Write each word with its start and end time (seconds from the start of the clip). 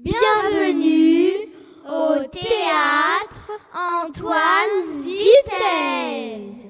Bienvenue 0.00 1.52
au 1.86 2.24
théâtre 2.24 3.52
Antoine 3.72 5.02
Vitesse. 5.04 6.66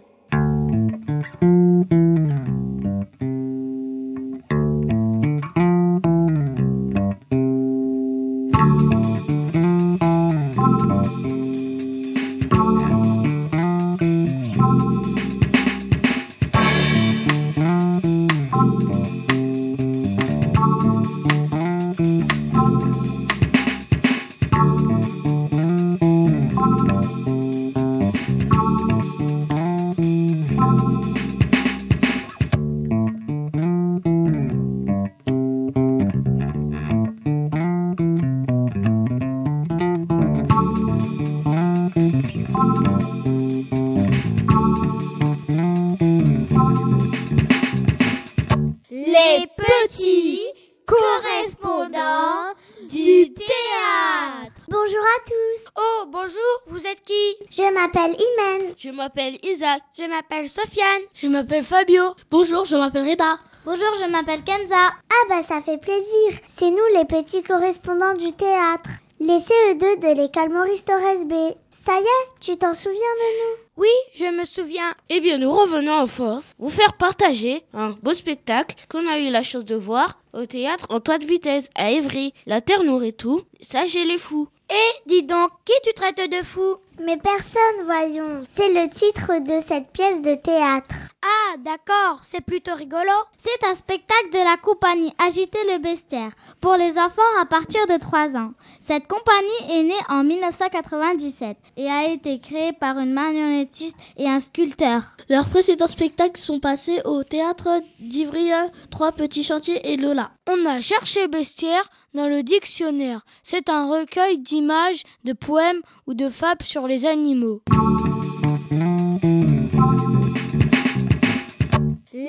M'appelle 57.95 58.17
Imen. 58.19 58.75
Je 58.77 58.91
m'appelle 58.91 59.39
Isaac. 59.45 59.83
Je 59.97 60.05
m'appelle 60.05 60.49
Sofiane. 60.49 61.03
Je 61.15 61.29
m'appelle 61.29 61.65
Fabio. 61.65 62.03
Bonjour, 62.31 62.65
je 62.65 62.77
m'appelle 62.77 63.09
Reda. 63.09 63.39
Bonjour, 63.65 63.87
je 64.01 64.11
m'appelle 64.11 64.43
Kenza. 64.43 64.75
Ah 64.77 65.29
bah 65.29 65.43
ça 65.43 65.61
fait 65.61 65.79
plaisir. 65.79 66.41
C'est 66.49 66.71
nous 66.71 66.99
les 66.99 67.05
petits 67.05 67.43
correspondants 67.43 68.15
du 68.15 68.33
théâtre. 68.33 68.91
Les 69.21 69.39
CE2 69.39 70.01
de 70.01 70.23
l'école 70.23 70.51
Maurice 70.51 70.85
Torres 70.85 71.25
B. 71.25 71.35
Ça 71.71 71.93
y 71.95 72.03
est, 72.03 72.41
tu 72.41 72.57
t'en 72.57 72.75
souviens 72.75 72.95
de 72.99 73.39
nous? 73.39 73.63
Oui, 73.77 73.89
je 74.15 74.25
me 74.25 74.45
souviens. 74.45 74.93
Eh 75.09 75.21
bien, 75.21 75.39
nous 75.39 75.53
revenons 75.53 75.95
en 75.95 76.07
force 76.07 76.53
vous 76.59 76.71
faire 76.71 76.95
partager 76.95 77.63
un 77.75 77.91
beau 78.03 78.13
spectacle 78.13 78.77
qu'on 78.91 79.07
a 79.07 79.19
eu 79.19 79.31
la 79.31 79.43
chance 79.43 79.65
de 79.65 79.77
voir 79.77 80.19
au 80.33 80.47
théâtre 80.47 80.87
Antoine 80.89 81.25
Vitesse 81.25 81.71
à 81.77 81.93
Évry. 81.93 82.35
La 82.47 82.61
terre 82.61 82.83
nourrit 82.83 83.15
tout, 83.15 83.43
ça 83.61 83.87
j'ai 83.87 84.05
les 84.05 84.19
fous. 84.19 84.49
Et 84.75 85.09
dis 85.09 85.23
donc, 85.23 85.51
qui 85.65 85.73
tu 85.85 85.93
traites 85.95 86.17
de 86.33 86.43
fou? 86.45 86.79
Mais 86.99 87.17
personne, 87.17 87.85
voyons. 87.85 88.45
C'est 88.49 88.73
le 88.73 88.91
titre 88.91 89.39
de 89.39 89.65
cette 89.65 89.87
pièce 89.93 90.21
de 90.21 90.35
théâtre. 90.35 90.97
Ah, 91.27 91.57
d'accord, 91.57 92.21
c'est 92.23 92.43
plutôt 92.43 92.75
rigolo. 92.75 93.11
C'est 93.39 93.67
un 93.67 93.75
spectacle 93.75 94.29
de 94.31 94.45
la 94.45 94.59
compagnie 94.59 95.15
Agiter 95.27 95.59
le 95.73 95.79
bestiaire 95.79 96.33
pour 96.61 96.75
les 96.75 96.99
enfants 96.99 97.23
à 97.41 97.47
partir 97.47 97.87
de 97.87 97.99
3 97.99 98.37
ans. 98.37 98.53
Cette 98.79 99.07
compagnie 99.07 99.79
est 99.79 99.85
née 99.85 99.95
en 100.11 100.23
1997 100.23 101.57
et 101.79 101.89
a 101.89 102.09
été 102.09 102.41
créée 102.41 102.75
par 102.75 102.99
une 102.99 103.15
marionnettiste 103.15 103.97
et 104.19 104.29
un 104.29 104.39
sculpteur. 104.39 105.03
Leurs 105.31 105.49
précédents 105.49 105.87
spectacles 105.87 106.39
sont 106.39 106.61
passés 106.61 107.01
au 107.07 107.25
théâtre 107.25 107.81
d'Ivry, 108.01 108.51
Trois 108.91 109.13
Petits 109.13 109.45
Chantiers 109.45 109.93
et 109.93 109.97
Lola. 109.97 110.31
On 110.47 110.67
a 110.67 110.83
cherché 110.83 111.27
bestiaire 111.29 111.89
dans 112.13 112.29
le 112.29 112.43
dictionnaire. 112.43 113.25
C'est 113.43 113.71
un 113.71 113.89
recueil 113.89 114.39
d'images, 114.39 115.05
de 115.25 115.33
poèmes 115.33 115.81
ou 116.07 116.13
de 116.13 116.29
fables 116.29 116.65
sur 116.65 116.87
les 116.87 117.07
animaux. 117.07 117.63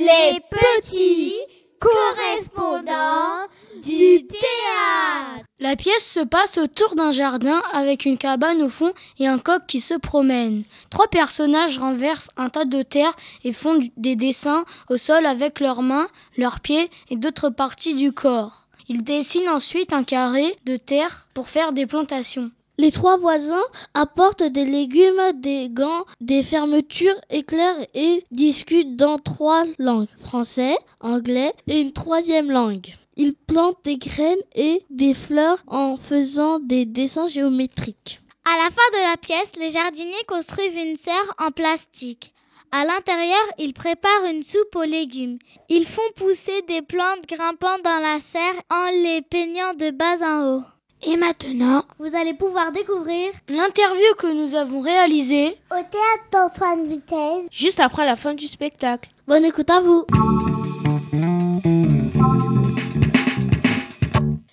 Les 0.05 0.39
petits 0.51 1.33
correspondants 1.79 3.47
du 3.83 4.27
théâtre. 4.27 5.43
La 5.59 5.75
pièce 5.75 6.05
se 6.05 6.19
passe 6.19 6.59
autour 6.59 6.95
d'un 6.95 7.09
jardin 7.09 7.63
avec 7.73 8.05
une 8.05 8.19
cabane 8.19 8.61
au 8.61 8.69
fond 8.69 8.93
et 9.17 9.25
un 9.25 9.39
coq 9.39 9.63
qui 9.67 9.81
se 9.81 9.95
promène. 9.95 10.63
Trois 10.91 11.07
personnages 11.07 11.79
renversent 11.79 12.29
un 12.38 12.49
tas 12.49 12.66
de 12.66 12.83
terre 12.83 13.16
et 13.43 13.51
font 13.51 13.79
des 13.97 14.16
dessins 14.16 14.66
au 14.89 14.97
sol 14.97 15.25
avec 15.25 15.59
leurs 15.59 15.81
mains, 15.81 16.07
leurs 16.37 16.59
pieds 16.59 16.91
et 17.09 17.16
d'autres 17.16 17.49
parties 17.49 17.95
du 17.95 18.11
corps. 18.11 18.67
Ils 18.87 19.03
dessinent 19.03 19.49
ensuite 19.49 19.91
un 19.91 20.03
carré 20.03 20.55
de 20.66 20.77
terre 20.77 21.29
pour 21.33 21.49
faire 21.49 21.72
des 21.72 21.87
plantations. 21.87 22.51
Les 22.78 22.91
trois 22.91 23.18
voisins 23.18 23.63
apportent 23.94 24.44
des 24.44 24.66
légumes, 24.66 25.31
des 25.36 25.69
gants, 25.69 26.06
des 26.19 26.44
fermetures 26.44 27.19
éclairs 27.30 27.88
et 27.94 28.24
discutent 28.31 28.97
dans 28.97 29.18
trois 29.18 29.63
langues, 29.80 30.09
français, 30.19 30.75
anglais 31.00 31.53
et 31.68 31.80
une 31.80 31.94
troisième 31.94 32.52
langue. 32.52 32.94
Ils 33.16 33.34
plantent 33.34 33.85
des 33.85 33.97
graines 33.97 34.44
et 34.56 34.84
des 34.90 35.14
fleurs 35.14 35.64
en 35.68 35.96
faisant 35.96 36.59
des 36.59 36.85
dessins 36.85 37.28
géométriques. 37.28 38.19
À 38.44 38.58
la 38.58 38.66
fin 38.66 39.00
de 39.00 39.09
la 39.09 39.18
pièce, 39.18 39.52
les 39.58 39.69
jardiniers 39.69 40.25
construisent 40.28 40.75
une 40.75 40.97
serre 40.97 41.34
en 41.40 41.52
plastique. 41.52 42.34
À 42.74 42.84
l'intérieur, 42.84 43.41
ils 43.58 43.74
préparent 43.74 44.25
une 44.30 44.44
soupe 44.44 44.75
aux 44.75 44.84
légumes. 44.84 45.40
Ils 45.69 45.88
font 45.88 46.02
pousser 46.18 46.62
des 46.68 46.81
plantes 46.81 47.25
grimpant 47.25 47.78
dans 47.85 48.02
la 48.02 48.19
serre 48.19 48.62
en 48.69 48.88
les 48.91 49.22
peignant 49.22 49.74
de 49.75 49.91
bas 49.91 50.18
en 50.22 50.58
haut. 50.58 50.75
Et 51.07 51.17
maintenant, 51.17 51.83
vous 51.99 52.16
allez 52.16 52.33
pouvoir 52.33 52.71
découvrir 52.71 53.31
l'interview 53.47 54.16
que 54.17 54.25
nous 54.25 54.55
avons 54.55 54.81
réalisée 54.81 55.55
au 55.69 55.75
théâtre 55.75 56.25
d'Antoine 56.31 56.88
Vitesse 56.88 57.47
juste 57.51 57.79
après 57.79 58.05
la 58.05 58.16
fin 58.16 58.33
du 58.33 58.47
spectacle. 58.47 59.11
Bonne 59.27 59.45
écoute 59.45 59.69
à 59.69 59.81
vous. 59.81 60.05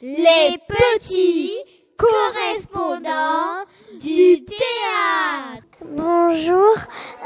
Les 0.02 0.58
petits 0.68 1.52
correspondants 1.96 3.64
du 3.98 4.44
théâtre. 4.44 5.61
Bonjour, 6.02 6.74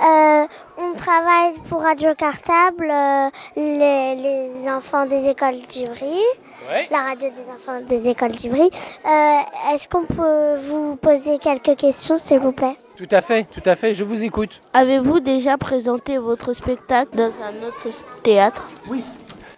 euh, 0.05 0.47
on 0.77 0.93
travaille 0.97 1.55
pour 1.71 1.81
Radio 1.81 2.15
Cartable, 2.15 2.91
euh, 2.91 3.31
les, 3.57 4.17
les, 4.17 4.69
enfants 4.69 5.07
des 5.07 5.31
écoles 5.31 5.63
d'Ivry, 5.67 6.21
ouais. 6.69 6.87
la 6.91 6.99
radio 6.99 7.31
des 7.31 7.51
enfants 7.51 7.81
des 7.89 8.09
écoles 8.09 8.33
d'Ivry. 8.33 8.69
Euh, 9.07 9.73
Est-ce 9.73 9.89
qu'on 9.89 10.05
peut 10.05 10.57
vous 10.61 10.97
poser 10.97 11.39
quelques 11.39 11.75
questions, 11.79 12.19
s'il 12.19 12.39
vous 12.39 12.53
plaît? 12.53 12.77
Tout 12.99 13.09
à 13.13 13.23
fait, 13.23 13.45
tout 13.45 13.63
à 13.65 13.77
fait, 13.77 13.95
je 13.95 14.05
vous 14.05 14.23
écoute. 14.25 14.61
Avez-vous 14.75 15.21
déjà 15.21 15.57
présenté 15.57 16.19
votre 16.19 16.53
spectacle 16.53 17.17
dans 17.17 17.33
un 17.43 17.67
autre 17.67 17.89
théâtre? 18.23 18.69
Oui. 18.91 19.03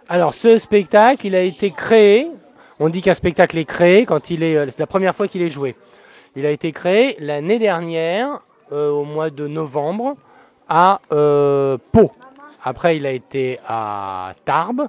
Alors, 0.07 0.33
ce 0.33 0.57
spectacle, 0.57 1.27
il 1.27 1.35
a 1.35 1.41
été 1.41 1.71
créé. 1.71 2.31
On 2.79 2.87
dit 2.87 3.01
qu'un 3.01 3.15
spectacle 3.15 3.57
est 3.57 3.65
créé 3.65 4.05
quand 4.05 4.29
il 4.29 4.43
est, 4.43 4.55
c'est 4.67 4.79
la 4.79 4.87
première 4.87 5.13
fois 5.13 5.27
qu'il 5.27 5.41
est 5.41 5.49
joué. 5.49 5.75
Il 6.37 6.45
a 6.45 6.51
été 6.51 6.71
créé 6.71 7.17
l'année 7.19 7.59
dernière 7.59 8.39
au 8.71 9.03
mois 9.03 9.29
de 9.29 9.47
novembre 9.47 10.15
à 10.69 11.01
euh, 11.11 11.77
Pau. 11.91 12.11
Après, 12.63 12.97
il 12.97 13.05
a 13.05 13.11
été 13.11 13.59
à 13.67 14.33
Tarbes. 14.45 14.87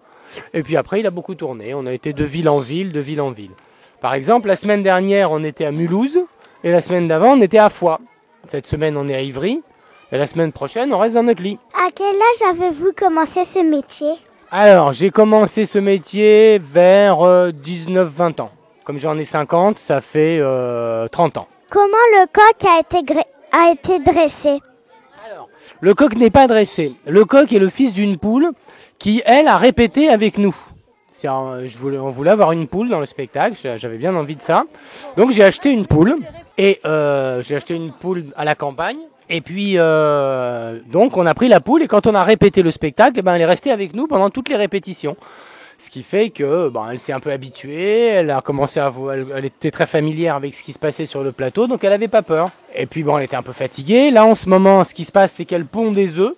Et 0.54 0.62
puis 0.62 0.76
après, 0.76 1.00
il 1.00 1.06
a 1.06 1.10
beaucoup 1.10 1.34
tourné. 1.34 1.74
On 1.74 1.86
a 1.86 1.92
été 1.92 2.12
de 2.12 2.24
ville 2.24 2.48
en 2.48 2.58
ville, 2.58 2.92
de 2.92 3.00
ville 3.00 3.20
en 3.20 3.30
ville. 3.30 3.52
Par 4.00 4.14
exemple, 4.14 4.48
la 4.48 4.56
semaine 4.56 4.82
dernière, 4.82 5.32
on 5.32 5.42
était 5.42 5.64
à 5.64 5.72
Mulhouse. 5.72 6.20
Et 6.62 6.70
la 6.70 6.80
semaine 6.80 7.08
d'avant, 7.08 7.32
on 7.32 7.40
était 7.40 7.58
à 7.58 7.70
Foix. 7.70 8.00
Cette 8.48 8.66
semaine, 8.66 8.96
on 8.96 9.08
est 9.08 9.14
à 9.14 9.22
Ivry. 9.22 9.62
Et 10.12 10.18
la 10.18 10.26
semaine 10.26 10.52
prochaine, 10.52 10.92
on 10.92 10.98
reste 10.98 11.14
dans 11.14 11.22
notre 11.22 11.42
lit. 11.42 11.58
À 11.74 11.88
quel 11.94 12.06
âge 12.16 12.56
avez-vous 12.56 12.92
commencé 12.96 13.44
ce 13.44 13.60
métier? 13.60 14.12
Alors, 14.50 14.92
j'ai 14.92 15.10
commencé 15.10 15.64
ce 15.66 15.78
métier 15.78 16.58
vers 16.58 17.22
euh, 17.22 17.50
19-20 17.50 18.40
ans. 18.42 18.50
Comme 18.84 18.98
j'en 18.98 19.16
ai 19.16 19.24
50, 19.24 19.78
ça 19.78 20.00
fait 20.00 20.38
euh, 20.40 21.06
30 21.08 21.36
ans. 21.36 21.48
Comment 21.70 21.86
le 22.14 22.26
coq 22.26 22.68
a 22.68 22.80
été, 22.80 23.06
a 23.52 23.72
été 23.72 23.98
dressé 23.98 24.60
Alors, 25.26 25.48
le 25.80 25.94
coq 25.94 26.16
n'est 26.16 26.30
pas 26.30 26.46
dressé. 26.46 26.94
Le 27.06 27.24
coq 27.24 27.52
est 27.52 27.58
le 27.58 27.68
fils 27.68 27.94
d'une 27.94 28.16
poule 28.18 28.50
qui, 28.98 29.22
elle, 29.24 29.48
a 29.48 29.56
répété 29.56 30.08
avec 30.08 30.38
nous. 30.38 30.54
Je 31.22 31.76
voulais, 31.76 31.98
on 31.98 32.10
voulait 32.10 32.30
avoir 32.30 32.52
une 32.52 32.66
poule 32.66 32.88
dans 32.88 33.00
le 33.00 33.06
spectacle, 33.06 33.56
j'avais 33.76 33.98
bien 33.98 34.14
envie 34.14 34.36
de 34.36 34.42
ça. 34.42 34.64
Donc 35.16 35.32
j'ai 35.32 35.44
acheté 35.44 35.70
une 35.70 35.86
poule, 35.86 36.16
et 36.56 36.80
euh, 36.84 37.42
j'ai 37.42 37.56
acheté 37.56 37.74
une 37.74 37.92
poule 37.92 38.26
à 38.36 38.44
la 38.44 38.54
campagne. 38.54 38.98
Et 39.28 39.42
puis, 39.42 39.74
euh, 39.76 40.80
donc 40.90 41.16
on 41.16 41.26
a 41.26 41.34
pris 41.34 41.48
la 41.48 41.60
poule, 41.60 41.82
et 41.82 41.88
quand 41.88 42.06
on 42.06 42.14
a 42.14 42.24
répété 42.24 42.62
le 42.62 42.70
spectacle, 42.70 43.18
eh 43.18 43.22
ben, 43.22 43.34
elle 43.34 43.42
est 43.42 43.46
restée 43.46 43.70
avec 43.70 43.94
nous 43.94 44.06
pendant 44.06 44.30
toutes 44.30 44.48
les 44.48 44.56
répétitions. 44.56 45.16
Ce 45.80 45.88
qui 45.88 46.02
fait 46.02 46.28
que 46.28 46.68
bon, 46.68 46.86
elle 46.90 47.00
s'est 47.00 47.14
un 47.14 47.20
peu 47.20 47.32
habituée, 47.32 48.08
elle 48.08 48.30
a 48.30 48.42
commencé 48.42 48.78
à 48.78 48.92
elle, 49.14 49.26
elle, 49.34 49.44
était 49.46 49.70
très 49.70 49.86
familière 49.86 50.36
avec 50.36 50.54
ce 50.54 50.62
qui 50.62 50.74
se 50.74 50.78
passait 50.78 51.06
sur 51.06 51.22
le 51.22 51.32
plateau, 51.32 51.66
donc 51.66 51.82
elle 51.84 51.94
avait 51.94 52.06
pas 52.06 52.20
peur. 52.20 52.50
Et 52.74 52.84
puis 52.84 53.02
bon, 53.02 53.16
elle 53.16 53.24
était 53.24 53.36
un 53.36 53.42
peu 53.42 53.54
fatiguée. 53.54 54.10
Là 54.10 54.26
en 54.26 54.34
ce 54.34 54.50
moment, 54.50 54.84
ce 54.84 54.92
qui 54.92 55.06
se 55.06 55.10
passe, 55.10 55.32
c'est 55.32 55.46
qu'elle 55.46 55.64
pond 55.64 55.90
des 55.90 56.18
œufs. 56.18 56.34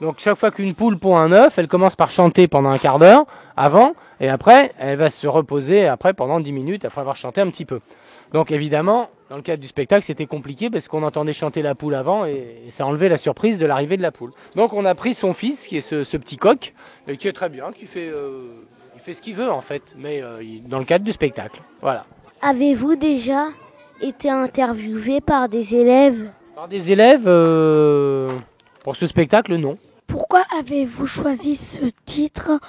Donc 0.00 0.16
chaque 0.18 0.34
fois 0.34 0.50
qu'une 0.50 0.74
poule 0.74 0.98
pond 0.98 1.16
un 1.16 1.30
œuf, 1.30 1.56
elle 1.56 1.68
commence 1.68 1.94
par 1.94 2.10
chanter 2.10 2.48
pendant 2.48 2.70
un 2.70 2.78
quart 2.78 2.98
d'heure 2.98 3.26
avant, 3.56 3.94
et 4.20 4.28
après, 4.28 4.72
elle 4.76 4.98
va 4.98 5.08
se 5.08 5.28
reposer 5.28 5.86
après 5.86 6.12
pendant 6.12 6.40
10 6.40 6.50
minutes 6.50 6.84
après 6.84 7.00
avoir 7.00 7.14
chanté 7.14 7.40
un 7.40 7.48
petit 7.48 7.64
peu. 7.64 7.78
Donc 8.32 8.50
évidemment, 8.50 9.10
dans 9.28 9.36
le 9.36 9.42
cadre 9.42 9.60
du 9.60 9.68
spectacle, 9.68 10.04
c'était 10.04 10.26
compliqué 10.26 10.70
parce 10.70 10.88
qu'on 10.88 11.02
entendait 11.02 11.34
chanter 11.34 11.62
la 11.62 11.74
poule 11.74 11.94
avant 11.94 12.24
et, 12.24 12.68
ça 12.70 12.86
enlevait 12.86 13.08
la 13.08 13.18
surprise 13.18 13.58
de 13.58 13.66
l'arrivée 13.66 13.96
de 13.96 14.02
la 14.02 14.12
poule. 14.12 14.30
Donc 14.56 14.72
on 14.72 14.84
a 14.84 14.94
pris 14.94 15.14
son 15.14 15.32
fils, 15.32 15.66
qui 15.66 15.76
est 15.76 15.80
ce, 15.80 16.16
petit 16.16 16.36
coq, 16.36 16.74
et 17.08 17.16
qui 17.16 17.28
est 17.28 17.32
très 17.32 17.48
bien, 17.48 17.72
qui 17.72 17.86
fait, 17.86 18.08
euh, 18.08 18.64
il 18.94 19.00
fait 19.00 19.12
ce 19.12 19.22
qu'il 19.22 19.34
veut 19.34 19.50
en 19.50 19.60
fait, 19.60 19.94
mais 19.98 20.22
euh, 20.22 20.42
dans 20.66 20.78
le 20.78 20.84
cadre 20.84 21.04
du 21.04 21.12
spectacle. 21.12 21.60
Voilà. 21.80 22.06
Avez-vous 22.40 22.96
déjà 22.96 23.48
été 24.00 24.30
interviewé 24.30 25.20
par 25.20 25.48
des 25.48 25.74
élèves? 25.74 26.30
Par 26.54 26.68
des 26.68 26.90
élèves 26.90 27.24
euh, 27.26 28.30
Pour 28.82 28.96
ce 28.96 29.06
spectacle, 29.06 29.56
non. 29.56 29.76
Pourquoi 30.06 30.42
avez-vous 30.58 31.06
choisi 31.06 31.54
ce 31.54 31.86
titre 32.04 32.60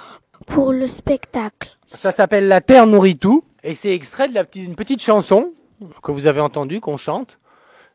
pour 0.46 0.72
le 0.72 0.86
spectacle? 0.86 1.76
Ça 1.92 2.12
s'appelle 2.12 2.48
La 2.48 2.60
Terre 2.60 2.86
nourrit 2.86 3.16
tout. 3.16 3.44
Et 3.64 3.74
c'est 3.74 3.94
extrait 3.94 4.28
la 4.28 4.44
petite, 4.44 5.02
chanson 5.02 5.52
que 6.02 6.12
vous 6.12 6.26
avez 6.26 6.40
entendue, 6.40 6.80
qu'on 6.80 6.98
chante. 6.98 7.38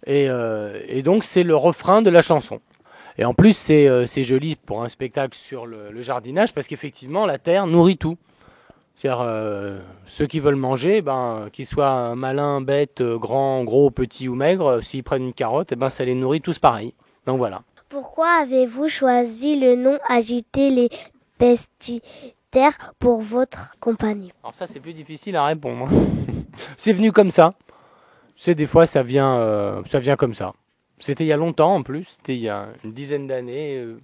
Et, 0.07 0.27
euh, 0.27 0.81
et 0.87 1.03
donc 1.03 1.23
c'est 1.23 1.43
le 1.43 1.55
refrain 1.55 2.01
de 2.01 2.09
la 2.09 2.23
chanson. 2.23 2.59
Et 3.19 3.25
en 3.25 3.35
plus 3.35 3.53
c'est 3.53 3.87
euh, 3.87 4.07
joli 4.07 4.55
pour 4.55 4.83
un 4.83 4.89
spectacle 4.89 5.37
sur 5.37 5.67
le, 5.67 6.01
jardinage 6.01 6.53
parce 6.53 6.67
qu'effectivement 6.67 7.27
la 7.27 7.37
terre 7.37 7.67
nourrit 7.67 7.97
tout. 7.97 8.17
C'est-à-dire 8.95 9.21
euh, 9.21 9.79
ceux 10.07 10.25
qui 10.25 10.39
veulent 10.39 10.55
manger, 10.55 11.01
ben, 11.01 11.49
qu'ils 11.53 11.67
soient 11.67 12.15
malins, 12.15 12.61
bêtes, 12.61 13.03
grands, 13.03 13.63
gros, 13.63 13.91
petits 13.91 14.27
ou 14.27 14.35
maigres, 14.35 14.83
s'ils 14.83 15.03
prennent 15.03 15.23
une 15.23 15.33
carotte, 15.33 15.71
et 15.71 15.75
ben, 15.75 15.89
ça 15.89 16.03
les 16.03 16.15
nourrit 16.15 16.41
tous 16.41 16.59
pareil. 16.59 16.93
Donc 17.25 17.37
voilà. 17.37 17.61
Pourquoi 17.89 18.27
avez-vous 18.41 18.89
choisi 18.89 19.57
le 19.57 19.75
nom 19.75 19.99
Agiter 20.09 20.71
les 20.71 20.89
pestis 21.37 22.01
terre 22.51 22.93
pour 22.99 23.21
votre 23.21 23.75
compagnie 23.79 24.31
Alors 24.43 24.55
ça 24.55 24.67
c'est 24.67 24.79
plus 24.79 24.93
difficile 24.93 25.35
à 25.35 25.45
répondre. 25.45 25.87
c'est 26.77 26.93
venu 26.93 27.11
comme 27.11 27.31
ça. 27.31 27.53
C'est 28.35 28.55
des 28.55 28.65
fois 28.65 28.87
ça 28.87 29.03
vient, 29.03 29.35
euh, 29.37 29.81
ça 29.85 29.99
vient 29.99 30.15
comme 30.15 30.33
ça. 30.33 30.53
C'était 30.99 31.23
il 31.23 31.27
y 31.27 31.33
a 31.33 31.37
longtemps 31.37 31.75
en 31.75 31.83
plus. 31.83 32.15
C'était 32.17 32.35
il 32.35 32.41
y 32.41 32.49
a 32.49 32.67
une 32.83 32.93
dizaine 32.93 33.27
d'années. 33.27 33.77
Euh, 33.77 33.99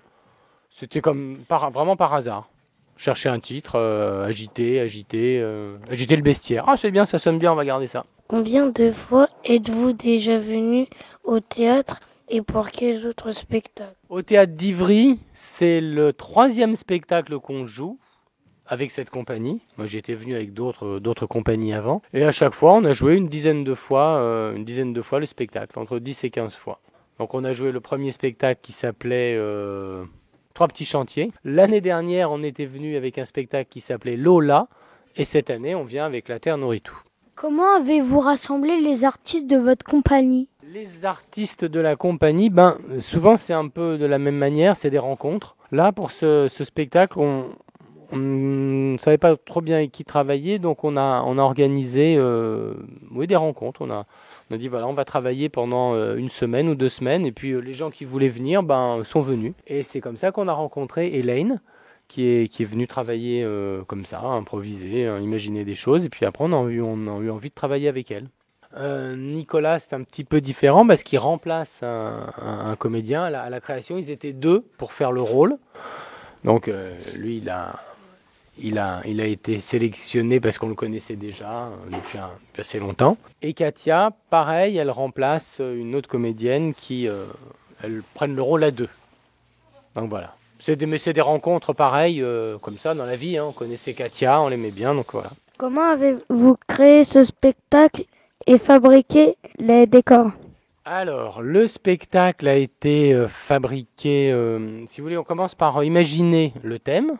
c'était 0.69 1.01
comme 1.01 1.39
par, 1.47 1.71
vraiment 1.71 1.95
par 1.95 2.13
hasard. 2.13 2.49
Chercher 2.97 3.29
un 3.29 3.39
titre, 3.39 3.75
euh, 3.75 4.25
agiter, 4.25 4.79
agiter, 4.79 5.43
agiter 5.89 6.15
le 6.15 6.21
bestiaire. 6.21 6.63
Ah 6.67 6.77
c'est 6.77 6.91
bien, 6.91 7.05
ça 7.05 7.19
sonne 7.19 7.39
bien, 7.39 7.51
on 7.51 7.55
va 7.55 7.65
garder 7.65 7.87
ça. 7.87 8.05
Combien 8.27 8.67
de 8.67 8.89
fois 8.89 9.27
êtes-vous 9.43 9.93
déjà 9.93 10.37
venu 10.37 10.87
au 11.23 11.39
théâtre 11.39 11.99
et 12.29 12.41
pour 12.41 12.71
quels 12.71 13.05
autres 13.05 13.31
spectacles? 13.31 13.95
Au 14.09 14.21
théâtre 14.21 14.53
d'Ivry, 14.53 15.19
c'est 15.33 15.81
le 15.81 16.13
troisième 16.13 16.75
spectacle 16.75 17.39
qu'on 17.39 17.65
joue 17.65 17.99
avec 18.67 18.91
cette 18.91 19.09
compagnie. 19.09 19.61
Moi, 19.77 19.87
j'étais 19.87 20.15
venu 20.15 20.35
avec 20.35 20.53
d'autres 20.53 20.99
d'autres 20.99 21.25
compagnies 21.25 21.73
avant. 21.73 22.01
Et 22.13 22.23
à 22.23 22.31
chaque 22.31 22.53
fois, 22.53 22.73
on 22.73 22.83
a 22.85 22.93
joué 22.93 23.15
une 23.15 23.27
dizaine 23.27 23.63
de 23.63 23.73
fois, 23.73 24.17
euh, 24.17 24.55
une 24.55 24.65
dizaine 24.65 24.93
de 24.93 25.01
fois 25.01 25.19
le 25.19 25.25
spectacle, 25.25 25.77
entre 25.79 25.99
10 25.99 26.23
et 26.23 26.29
15 26.29 26.53
fois. 26.55 26.79
Donc, 27.19 27.33
on 27.33 27.43
a 27.43 27.53
joué 27.53 27.71
le 27.71 27.79
premier 27.79 28.11
spectacle 28.11 28.59
qui 28.61 28.73
s'appelait 28.73 29.35
euh, 29.37 30.03
Trois 30.55 30.69
petits 30.69 30.85
chantiers. 30.85 31.33
L'année 31.43 31.81
dernière, 31.81 32.31
on 32.31 32.41
était 32.41 32.65
venu 32.65 32.95
avec 32.95 33.17
un 33.17 33.25
spectacle 33.25 33.69
qui 33.69 33.81
s'appelait 33.81 34.15
Lola. 34.15 34.69
Et 35.17 35.25
cette 35.25 35.49
année, 35.49 35.75
on 35.75 35.83
vient 35.83 36.05
avec 36.05 36.29
La 36.29 36.39
Terre 36.39 36.57
nourrit 36.57 36.79
tout. 36.79 36.97
Comment 37.35 37.75
avez-vous 37.75 38.21
rassemblé 38.21 38.79
les 38.79 39.03
artistes 39.03 39.47
de 39.47 39.57
votre 39.57 39.83
compagnie? 39.83 40.47
Les 40.63 41.03
artistes 41.03 41.65
de 41.65 41.81
la 41.81 41.97
compagnie, 41.97 42.49
ben, 42.49 42.77
souvent 42.99 43.35
c'est 43.35 43.51
un 43.51 43.67
peu 43.67 43.97
de 43.97 44.05
la 44.05 44.17
même 44.17 44.37
manière, 44.37 44.77
c'est 44.77 44.89
des 44.89 44.97
rencontres. 44.97 45.57
Là, 45.73 45.91
pour 45.91 46.11
ce, 46.11 46.47
ce 46.49 46.63
spectacle, 46.63 47.19
on, 47.19 47.49
on 48.15 48.93
ne 48.93 48.97
savait 48.97 49.17
pas 49.17 49.35
trop 49.35 49.61
bien 49.61 49.75
avec 49.75 49.91
qui 49.91 50.05
travailler, 50.05 50.57
donc 50.57 50.83
on 50.83 50.95
a, 50.95 51.21
on 51.25 51.37
a 51.37 51.41
organisé 51.41 52.15
euh, 52.17 52.73
des 53.11 53.35
rencontres. 53.35 53.81
On 53.81 53.89
a, 53.89 54.05
on 54.49 54.55
a 54.55 54.57
dit 54.57 54.69
voilà, 54.69 54.87
on 54.87 54.93
va 54.93 55.03
travailler 55.03 55.49
pendant 55.49 55.93
euh, 55.93 56.15
une 56.15 56.29
semaine 56.29 56.69
ou 56.69 56.75
deux 56.75 56.89
semaines, 56.89 57.25
et 57.25 57.33
puis 57.33 57.51
euh, 57.51 57.59
les 57.59 57.73
gens 57.73 57.91
qui 57.91 58.05
voulaient 58.05 58.29
venir 58.29 58.63
ben, 58.63 59.03
sont 59.03 59.19
venus. 59.19 59.53
Et 59.67 59.83
c'est 59.83 59.99
comme 59.99 60.15
ça 60.15 60.31
qu'on 60.31 60.47
a 60.47 60.53
rencontré 60.53 61.13
Elaine, 61.19 61.59
qui 62.07 62.25
est, 62.25 62.47
qui 62.47 62.63
est 62.63 62.65
venue 62.65 62.87
travailler 62.87 63.45
comme 63.87 64.05
ça, 64.05 64.21
improviser, 64.21 65.07
hein, 65.07 65.19
imaginer 65.19 65.65
des 65.65 65.75
choses, 65.75 66.05
et 66.05 66.09
puis 66.09 66.25
après 66.25 66.45
on 66.45 66.53
a 66.53 66.69
eu, 66.69 66.81
on 66.81 67.07
a 67.07 67.19
eu 67.19 67.29
envie 67.29 67.49
de 67.49 67.55
travailler 67.55 67.89
avec 67.89 68.11
elle. 68.11 68.29
Nicolas, 69.17 69.79
c'est 69.79 69.93
un 69.93 70.03
petit 70.03 70.25
peu 70.25 70.41
différent 70.41 70.85
parce 70.85 71.01
qu'il 71.01 71.17
remplace 71.17 71.81
un, 71.81 72.75
comédien 72.77 73.23
à 73.23 73.49
la, 73.49 73.59
création. 73.61 73.97
Ils 73.97 74.11
étaient 74.11 74.33
deux 74.33 74.65
pour 74.77 74.91
faire 74.91 75.13
le 75.13 75.21
rôle. 75.21 75.57
Donc 76.43 76.69
lui, 77.15 77.37
il 77.37 77.49
a, 77.49 77.79
il 78.57 78.79
a, 78.79 79.01
il 79.05 79.19
a 79.21 79.25
été 79.25 79.59
sélectionné 79.59 80.39
parce 80.39 80.57
qu'on 80.57 80.69
le 80.69 80.75
connaissait 80.75 81.15
déjà 81.15 81.67
euh, 81.67 81.75
depuis, 81.91 82.19
assez 82.57 82.79
longtemps. 82.79 83.17
Et 83.41 83.53
Katia, 83.53 84.11
pareil, 84.29 84.77
elle 84.77 84.91
remplace 84.91 85.59
une 85.59 85.95
autre 85.95 86.09
comédienne 86.09 86.73
qui, 86.73 87.07
euh, 87.07 87.25
elle 87.83 88.01
prenne 88.13 88.35
le 88.35 88.41
rôle 88.41 88.63
à 88.63 88.71
deux. 88.71 88.89
Donc 89.95 90.09
voilà. 90.09 90.35
C'est 90.59 90.77
des, 90.77 90.85
mais 90.85 90.97
c'est 90.97 91.13
des 91.13 91.21
rencontres 91.21 91.73
pareilles, 91.73 92.21
euh, 92.21 92.57
comme 92.57 92.77
ça, 92.77 92.95
dans 92.95 93.05
la 93.05 93.15
vie. 93.15 93.37
Hein. 93.37 93.45
On 93.49 93.51
connaissait 93.51 93.93
Katia, 93.93 94.41
on 94.41 94.47
l'aimait 94.47 94.71
bien, 94.71 94.95
donc 94.95 95.11
voilà. 95.11 95.31
Comment 95.57 95.89
avez-vous 95.91 96.57
créé 96.67 97.03
ce 97.03 97.23
spectacle 97.23 98.05
et 98.47 98.57
fabriqué 98.57 99.37
les 99.57 99.85
décors? 99.85 100.31
Alors, 100.85 101.41
le 101.41 101.65
spectacle 101.67 102.47
a 102.47 102.55
été 102.55 103.25
fabriqué, 103.27 104.29
si 104.87 105.01
vous 105.01 105.05
voulez, 105.05 105.17
on 105.17 105.23
commence 105.23 105.55
par 105.55 105.83
imaginer 105.83 106.53
le 106.61 106.77
thème, 106.77 107.17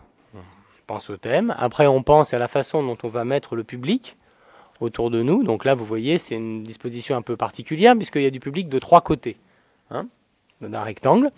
pense 0.86 1.10
au 1.10 1.18
thème. 1.18 1.54
Après, 1.58 1.88
on 1.88 2.04
pense 2.04 2.34
à 2.34 2.40
la 2.40 2.48
façon 2.48 2.84
dont 2.84 2.98
on 3.04 3.08
va 3.08 3.26
mettre 3.26 3.56
le 3.56 3.64
public 3.64 4.18
autour 4.80 5.12
de 5.12 5.22
nous. 5.22 5.44
Donc 5.44 5.66
là, 5.66 5.76
vous 5.76 5.86
voyez, 5.86 6.18
c'est 6.18 6.36
une 6.36 6.64
disposition 6.64 7.16
un 7.16 7.22
peu 7.22 7.36
particulière 7.38 7.96
puisqu'il 7.96 8.22
y 8.22 8.28
a 8.28 8.32
du 8.32 8.40
public 8.40 8.70
de 8.70 8.80
trois 8.80 9.02
côtés 9.02 9.38
hein, 9.90 10.08
d'un 10.62 10.84
rectangle. 10.84 11.32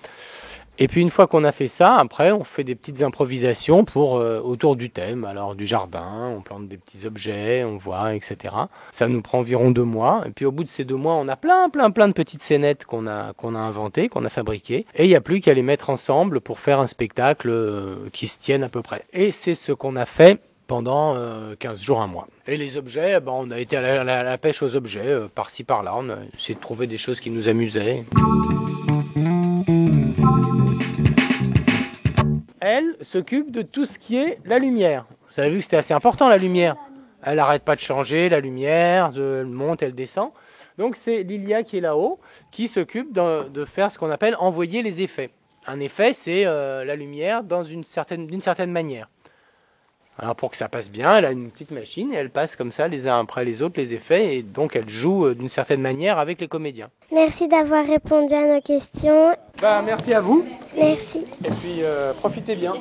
Et 0.80 0.88
puis 0.88 1.02
une 1.02 1.10
fois 1.10 1.26
qu'on 1.26 1.44
a 1.44 1.52
fait 1.52 1.68
ça, 1.68 1.96
après 1.96 2.32
on 2.32 2.44
fait 2.44 2.64
des 2.64 2.76
petites 2.76 3.02
improvisations 3.02 3.84
pour 3.84 4.18
euh, 4.18 4.40
autour 4.40 4.76
du 4.76 4.92
thème, 4.92 5.26
alors 5.26 5.56
du 5.56 5.66
jardin, 5.66 6.32
on 6.38 6.42
plante 6.42 6.68
des 6.68 6.78
petits 6.78 7.08
objets, 7.08 7.64
on 7.64 7.78
voit, 7.78 8.14
etc. 8.14 8.54
Ça 8.92 9.08
nous 9.08 9.22
prend 9.24 9.40
environ 9.40 9.72
deux 9.72 9.84
mois. 9.84 10.24
Et 10.28 10.30
puis 10.30 10.46
au 10.46 10.52
bout 10.52 10.64
de 10.64 10.70
ces 10.70 10.86
deux 10.86 10.96
mois, 10.96 11.16
on 11.16 11.28
a 11.28 11.36
plein, 11.36 11.70
plein, 11.70 11.90
plein 11.90 12.08
de 12.08 12.14
petites 12.14 12.44
scénettes 12.44 12.86
qu'on 12.86 13.08
a 13.08 13.34
qu'on 13.34 13.56
a 13.56 13.60
inventées, 13.60 14.08
qu'on 14.08 14.24
a 14.24 14.30
fabriquées. 14.30 14.86
Et 14.96 15.06
il 15.06 15.08
n'y 15.08 15.16
a 15.16 15.22
plus 15.22 15.42
qu'à 15.42 15.56
les 15.56 15.64
mettre 15.64 15.90
ensemble 15.90 16.42
pour 16.42 16.60
faire 16.60 16.80
un 16.80 16.88
spectacle 16.88 17.50
euh, 17.50 17.96
qui 18.14 18.28
se 18.28 18.38
tienne 18.38 18.64
à 18.64 18.70
peu 18.70 18.84
près. 18.84 19.04
Et 19.14 19.32
c'est 19.32 19.56
ce 19.56 19.72
qu'on 19.72 19.96
a 19.96 20.06
fait 20.06 20.40
pendant 20.68 21.16
15 21.60 21.80
euh, 21.80 21.84
jours, 21.84 22.02
un 22.02 22.08
mois. 22.08 22.28
Et 22.46 22.58
les 22.58 22.78
objets, 22.78 23.16
eh 23.18 23.20
ben, 23.20 23.32
on 23.34 23.50
a 23.52 23.60
été 23.60 23.78
à 23.78 24.04
la, 24.04 24.38
pêche 24.38 24.62
aux 24.62 24.76
objets, 24.76 25.16
par-ci 25.34 25.64
par-là, 25.64 25.96
on 25.98 26.10
a 26.10 26.18
essayé 26.38 26.56
de 26.56 26.60
trouver 26.60 26.88
des 26.88 26.98
choses 26.98 27.22
qui 27.22 27.30
nous 27.30 27.48
amusaient. 27.48 28.04
S'occupe 33.02 33.52
de 33.52 33.62
tout 33.62 33.86
ce 33.86 34.00
qui 34.00 34.18
est 34.18 34.40
la 34.46 34.60
lumière. 34.60 35.06
Vous 35.30 35.40
avez 35.40 35.50
vu 35.50 35.58
que 35.58 35.64
c'était 35.64 35.78
assez 35.78 35.94
important 35.94 36.30
la 36.30 36.38
lumière. 36.38 36.76
Elle 37.24 37.38
n'arrête 37.38 37.64
pas 37.64 37.76
de 37.76 37.82
changer 37.82 38.30
la 38.30 38.40
lumière, 38.40 39.12
elle 39.16 39.46
monte, 39.46 39.82
elle 39.84 39.96
descend. 39.96 40.32
Donc 40.78 40.96
c'est 40.96 41.24
Lilia 41.24 41.64
qui 41.64 41.78
est 41.78 41.82
là-haut, 41.82 42.20
qui 42.52 42.68
s'occupe 42.68 43.12
de, 43.12 43.66
faire 43.66 43.92
ce 43.92 43.98
qu'on 43.98 44.12
appelle 44.12 44.36
envoyer 44.40 44.84
les 44.84 45.02
effets. 45.02 45.32
Un 45.66 45.80
effet, 45.80 46.14
c'est 46.14 46.46
euh, 46.46 46.86
la 46.86 46.96
lumière 46.96 47.44
dans 47.44 47.64
une 47.64 47.84
certaine, 47.84 48.28
d'une 48.28 48.42
certaine 48.42 48.72
manière. 48.72 49.10
Alors 50.20 50.36
pour 50.36 50.50
que 50.50 50.58
ça 50.58 50.68
passe 50.68 50.90
bien, 50.90 51.16
elle 51.18 51.26
a 51.26 51.32
une 51.32 51.52
petite 51.52 51.70
machine 51.70 52.12
et 52.12 52.16
elle 52.16 52.32
passe 52.32 52.56
comme 52.56 52.72
ça 52.72 52.88
les 52.88 53.08
uns 53.08 53.20
après 53.20 53.46
les 53.46 53.62
autres 53.62 53.76
les 53.78 53.94
effets 53.94 54.38
et 54.38 54.42
donc 54.42 54.76
elle 54.76 54.90
joue 54.90 55.28
euh, 55.28 55.36
d'une 55.36 55.50
certaine 55.50 55.82
manière 55.82 56.18
avec 56.18 56.42
les 56.42 56.48
comédiens. 56.48 56.90
Merci 57.14 57.48
d'avoir 57.48 57.86
répondu 57.86 58.34
à 58.34 58.56
nos 58.56 58.62
questions. 58.62 59.36
Bah 59.62 59.84
merci 59.86 60.14
à 60.16 60.22
vous. 60.22 60.44
Merci. 60.76 61.20
Et 61.46 61.50
puis 61.50 61.82
euh, 61.82 62.14
profitez 62.14 62.56
bien. 62.56 62.74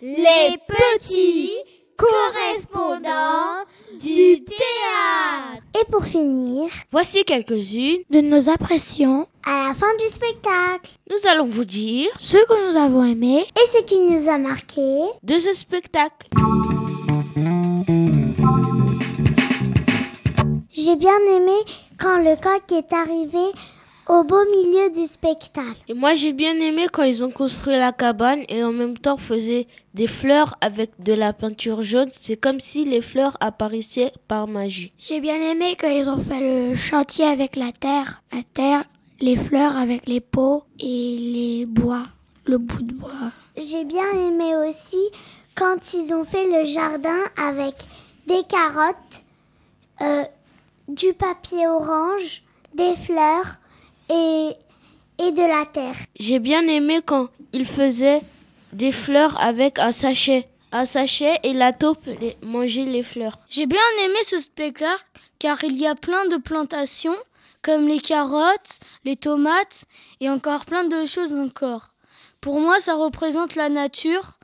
Les 0.00 0.58
petits 0.66 1.52
correspondants 1.96 3.64
du 4.02 4.44
théâtre. 4.44 5.62
Et 5.80 5.90
pour 5.90 6.04
finir, 6.04 6.68
voici 6.90 7.24
quelques-unes 7.24 8.02
de 8.10 8.20
nos 8.20 8.48
impressions 8.48 9.26
à 9.46 9.68
la 9.68 9.74
fin 9.74 9.94
du 9.98 10.12
spectacle. 10.12 10.90
Nous 11.10 11.30
allons 11.30 11.46
vous 11.46 11.64
dire 11.64 12.10
ce 12.18 12.36
que 12.36 12.70
nous 12.70 12.76
avons 12.76 13.04
aimé 13.04 13.38
et 13.40 13.76
ce 13.76 13.82
qui 13.82 14.00
nous 14.00 14.28
a 14.28 14.38
marqué 14.38 14.98
de 15.22 15.38
ce 15.38 15.54
spectacle. 15.54 16.28
J'ai 20.70 20.96
bien 20.96 21.18
aimé 21.36 21.58
quand 21.98 22.18
le 22.18 22.34
coq 22.36 22.72
est 22.72 22.92
arrivé 22.92 23.52
au 24.08 24.24
beau 24.24 24.44
milieu 24.50 24.90
du 24.90 25.06
spectacle. 25.06 25.82
Et 25.88 25.94
moi 25.94 26.14
j'ai 26.14 26.32
bien 26.32 26.54
aimé 26.54 26.86
quand 26.92 27.04
ils 27.04 27.24
ont 27.24 27.30
construit 27.30 27.76
la 27.76 27.92
cabane 27.92 28.42
et 28.48 28.64
en 28.64 28.72
même 28.72 28.98
temps 28.98 29.16
faisaient 29.16 29.66
des 29.94 30.06
fleurs 30.06 30.56
avec 30.60 30.90
de 30.98 31.12
la 31.12 31.32
peinture 31.32 31.82
jaune. 31.82 32.08
C'est 32.12 32.36
comme 32.36 32.60
si 32.60 32.84
les 32.84 33.00
fleurs 33.00 33.36
apparaissaient 33.40 34.12
par 34.28 34.48
magie. 34.48 34.92
J'ai 34.98 35.20
bien 35.20 35.36
aimé 35.36 35.76
quand 35.78 35.88
ils 35.88 36.08
ont 36.08 36.20
fait 36.20 36.40
le 36.70 36.76
chantier 36.76 37.24
avec 37.26 37.56
la 37.56 37.72
terre, 37.72 38.22
la 38.32 38.42
terre, 38.54 38.84
les 39.20 39.36
fleurs 39.36 39.76
avec 39.76 40.08
les 40.08 40.20
pots 40.20 40.64
et 40.80 41.16
les 41.18 41.66
bois. 41.66 42.04
le 42.44 42.58
bout 42.58 42.82
de 42.82 42.94
bois. 42.94 43.30
J'ai 43.56 43.84
bien 43.84 44.10
aimé 44.12 44.56
aussi 44.68 44.98
quand 45.54 45.94
ils 45.94 46.12
ont 46.12 46.24
fait 46.24 46.46
le 46.46 46.64
jardin 46.64 47.20
avec 47.36 47.74
des 48.26 48.42
carottes, 48.48 49.22
euh, 50.00 50.24
du 50.88 51.12
papier 51.12 51.68
orange, 51.68 52.42
des 52.74 52.96
fleurs 52.96 53.58
et, 54.12 54.56
et 55.18 55.32
de 55.32 55.40
la 55.40 55.66
terre. 55.66 55.94
J'ai 56.18 56.38
bien 56.38 56.66
aimé 56.66 57.00
quand 57.04 57.28
ils 57.52 57.66
faisaient 57.66 58.22
des 58.72 58.92
fleurs 58.92 59.40
avec 59.40 59.78
un 59.78 59.92
sachet. 59.92 60.48
Un 60.72 60.86
sachet 60.86 61.38
et 61.42 61.52
la 61.52 61.72
taupe 61.72 62.06
les, 62.06 62.36
mangeait 62.42 62.84
les 62.84 63.02
fleurs. 63.02 63.38
J'ai 63.50 63.66
bien 63.66 63.78
aimé 64.04 64.16
ce 64.24 64.38
spectacle 64.38 65.04
car 65.38 65.62
il 65.64 65.76
y 65.78 65.86
a 65.86 65.94
plein 65.94 66.26
de 66.26 66.36
plantations 66.36 67.16
comme 67.62 67.86
les 67.86 68.00
carottes, 68.00 68.80
les 69.04 69.16
tomates 69.16 69.84
et 70.20 70.30
encore 70.30 70.64
plein 70.64 70.84
de 70.84 71.06
choses 71.06 71.32
encore. 71.32 71.90
Pour 72.40 72.58
moi, 72.58 72.80
ça 72.80 72.94
représente 72.94 73.54
la 73.54 73.68
nature 73.68 74.38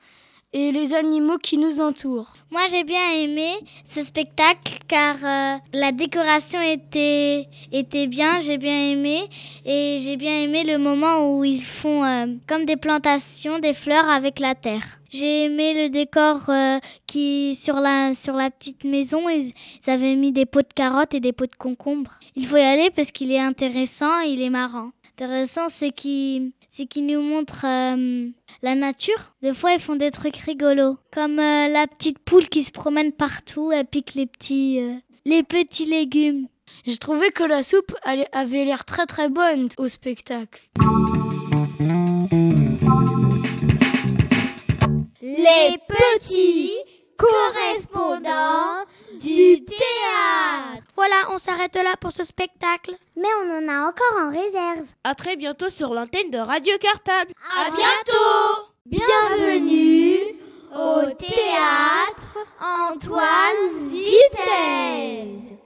et 0.52 0.72
les 0.72 0.94
animaux 0.94 1.36
qui 1.38 1.58
nous 1.58 1.80
entourent. 1.80 2.34
Moi, 2.50 2.62
j'ai 2.70 2.84
bien 2.84 3.12
aimé 3.12 3.50
ce 3.84 4.02
spectacle 4.02 4.78
car 4.88 5.16
euh, 5.22 5.58
la 5.74 5.92
décoration 5.92 6.60
était, 6.62 7.46
était 7.70 8.06
bien, 8.06 8.40
j'ai 8.40 8.56
bien 8.56 8.92
aimé. 8.92 9.28
Et 9.66 9.98
j'ai 10.00 10.16
bien 10.16 10.42
aimé 10.42 10.64
le 10.64 10.78
moment 10.78 11.36
où 11.36 11.44
ils 11.44 11.62
font 11.62 12.02
euh, 12.02 12.26
comme 12.46 12.64
des 12.64 12.76
plantations, 12.76 13.58
des 13.58 13.74
fleurs 13.74 14.08
avec 14.08 14.38
la 14.40 14.54
terre. 14.54 14.98
J'ai 15.10 15.44
aimé 15.44 15.74
le 15.74 15.90
décor 15.90 16.48
euh, 16.48 16.78
qui, 17.06 17.54
sur 17.54 17.76
la, 17.76 18.14
sur 18.14 18.34
la 18.34 18.50
petite 18.50 18.84
maison, 18.84 19.28
ils, 19.28 19.52
ils 19.84 19.90
avaient 19.90 20.16
mis 20.16 20.32
des 20.32 20.46
pots 20.46 20.62
de 20.62 20.72
carottes 20.74 21.14
et 21.14 21.20
des 21.20 21.32
pots 21.32 21.46
de 21.46 21.56
concombres. 21.56 22.18
Il 22.36 22.46
faut 22.46 22.56
y 22.56 22.60
aller 22.60 22.90
parce 22.90 23.10
qu'il 23.10 23.32
est 23.32 23.40
intéressant, 23.40 24.20
il 24.20 24.40
est 24.42 24.50
marrant. 24.50 24.90
Intéressant, 25.14 25.68
c'est 25.68 25.90
qu'il 25.90 26.52
c'est 26.78 26.86
qu'ils 26.86 27.06
nous 27.06 27.20
montrent 27.20 27.66
euh, 27.66 28.28
la 28.62 28.74
nature. 28.76 29.34
Des 29.42 29.52
fois, 29.52 29.72
ils 29.72 29.80
font 29.80 29.96
des 29.96 30.12
trucs 30.12 30.36
rigolos, 30.36 30.96
comme 31.12 31.40
euh, 31.40 31.66
la 31.66 31.88
petite 31.88 32.20
poule 32.20 32.48
qui 32.48 32.62
se 32.62 32.70
promène 32.70 33.10
partout 33.10 33.72
et 33.72 33.82
pique 33.82 34.14
les 34.14 34.26
petits, 34.26 34.78
euh, 34.80 34.94
les 35.24 35.42
petits 35.42 35.86
légumes. 35.86 36.46
J'ai 36.86 36.98
trouvé 36.98 37.32
que 37.32 37.42
la 37.42 37.64
soupe 37.64 37.92
avait 38.04 38.64
l'air 38.64 38.84
très 38.84 39.06
très 39.06 39.28
bonne 39.28 39.68
au 39.76 39.88
spectacle. 39.88 40.70
Les 45.20 45.78
petits 45.88 46.74
correspondants 47.16 48.84
du 49.20 49.64
théâtre. 49.64 50.57
On 51.30 51.36
s'arrête 51.36 51.74
là 51.76 51.94
pour 52.00 52.10
ce 52.10 52.24
spectacle. 52.24 52.92
Mais 53.16 53.28
on 53.44 53.58
en 53.58 53.68
a 53.68 53.88
encore 53.88 54.18
en 54.18 54.30
réserve. 54.30 54.86
À 55.04 55.14
très 55.14 55.36
bientôt 55.36 55.68
sur 55.68 55.92
l'antenne 55.92 56.30
de 56.30 56.38
Radio 56.38 56.72
Cartable. 56.78 57.32
À 57.54 57.70
bientôt. 57.70 58.64
Bienvenue 58.86 60.16
au 60.74 61.10
théâtre 61.18 62.38
Antoine 62.60 63.90
Vitesse. 63.90 65.57